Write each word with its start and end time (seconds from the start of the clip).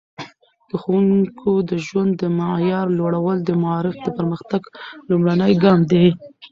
د 0.69 0.71
ښوونکو 0.81 1.49
د 1.69 1.71
ژوند 1.85 2.11
د 2.21 2.23
معیار 2.39 2.87
لوړول 2.97 3.37
د 3.43 3.51
معارف 3.63 3.95
د 4.01 4.07
پرمختګ 4.17 4.61
لومړنی 5.09 5.51
ګام 5.63 5.79
دی. 5.91 6.05